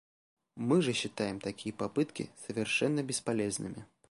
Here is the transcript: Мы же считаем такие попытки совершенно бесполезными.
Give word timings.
Мы 0.55 0.81
же 0.81 0.93
считаем 0.93 1.39
такие 1.39 1.73
попытки 1.75 2.31
совершенно 2.47 3.03
бесполезными. 3.03 3.85